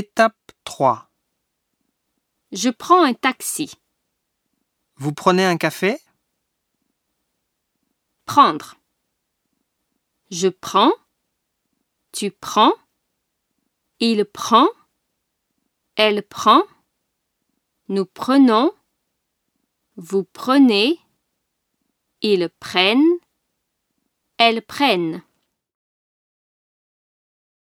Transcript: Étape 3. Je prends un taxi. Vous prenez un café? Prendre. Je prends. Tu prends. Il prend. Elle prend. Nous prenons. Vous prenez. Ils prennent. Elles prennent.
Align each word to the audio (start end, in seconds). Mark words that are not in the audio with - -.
Étape 0.00 0.52
3. 0.62 1.10
Je 2.52 2.70
prends 2.70 3.02
un 3.02 3.14
taxi. 3.14 3.74
Vous 4.94 5.12
prenez 5.12 5.44
un 5.44 5.56
café? 5.56 5.98
Prendre. 8.24 8.76
Je 10.30 10.46
prends. 10.46 10.92
Tu 12.12 12.30
prends. 12.30 12.72
Il 13.98 14.24
prend. 14.24 14.68
Elle 15.96 16.22
prend. 16.22 16.62
Nous 17.88 18.06
prenons. 18.06 18.70
Vous 19.96 20.22
prenez. 20.22 21.00
Ils 22.22 22.48
prennent. 22.60 23.18
Elles 24.36 24.62
prennent. 24.62 25.24